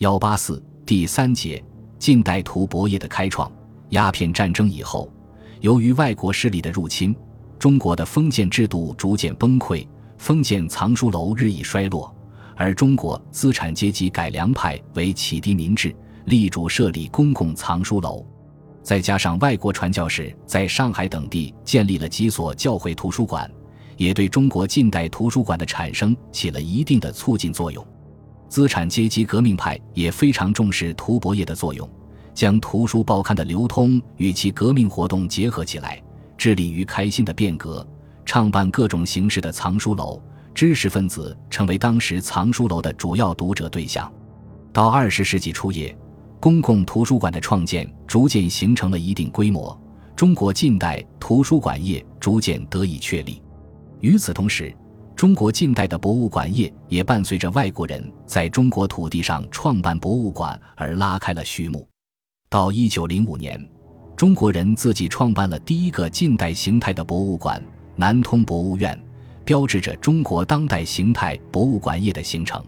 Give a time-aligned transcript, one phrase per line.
[0.00, 1.62] 幺八四第三节
[1.98, 3.52] 近代图博业的开创。
[3.90, 5.12] 鸦片战争以后，
[5.60, 7.14] 由于外国势力的入侵，
[7.58, 9.86] 中国的封建制度逐渐崩溃，
[10.16, 12.10] 封建藏书楼日益衰落，
[12.56, 18.24] 而中国资产阶级改良派为启迪民智，力主设立公共藏书楼。
[18.82, 23.50] 再加上外国传教士在上海等地建立了几所教会图书馆，
[23.98, 27.86] 也对中国近代图书馆的产生起了一定的促进作用。
[28.50, 31.88] 资产阶级革命派也非常重视图博业的作用，
[32.34, 36.02] 将图书报刊的流通与其革命活动结合起来，
[36.36, 37.86] 致力于开新的变革，
[38.24, 40.20] 创办各种形式的藏书楼。
[40.52, 44.12] 知识分子成为当时藏书楼的主要读者对象。
[44.72, 45.96] 到二十世纪初叶。
[46.40, 49.78] 公共图书馆的创建逐渐形成了一定规模，
[50.16, 53.42] 中国近代图书馆业逐渐得以确立。
[54.00, 54.74] 与此同时，
[55.20, 61.86] 中国近代的博物馆业也伴随着外国人在中国土地上创办博物馆而拉开了序幕。
[62.48, 63.62] 到一九零五年，
[64.16, 67.62] 中国人自己创办了第一个近代形态的博物馆——
[67.96, 68.98] 南通博物院，
[69.44, 72.64] 标志着中国当代形态博物馆业的形成。